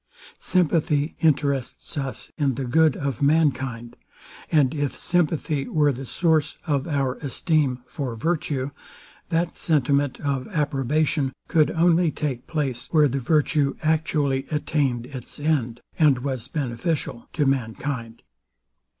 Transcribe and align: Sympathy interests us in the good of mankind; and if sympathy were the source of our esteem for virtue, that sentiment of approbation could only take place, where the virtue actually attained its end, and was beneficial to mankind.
Sympathy 0.39 1.15
interests 1.21 1.95
us 1.95 2.31
in 2.35 2.55
the 2.55 2.63
good 2.63 2.97
of 2.97 3.21
mankind; 3.21 3.95
and 4.51 4.73
if 4.73 4.97
sympathy 4.97 5.67
were 5.67 5.91
the 5.91 6.07
source 6.07 6.57
of 6.65 6.87
our 6.87 7.17
esteem 7.19 7.83
for 7.85 8.15
virtue, 8.15 8.71
that 9.29 9.55
sentiment 9.55 10.19
of 10.19 10.47
approbation 10.47 11.33
could 11.47 11.69
only 11.75 12.09
take 12.09 12.47
place, 12.47 12.87
where 12.89 13.07
the 13.07 13.19
virtue 13.19 13.75
actually 13.83 14.47
attained 14.49 15.05
its 15.05 15.39
end, 15.39 15.81
and 15.99 16.17
was 16.23 16.47
beneficial 16.47 17.27
to 17.33 17.45
mankind. 17.45 18.23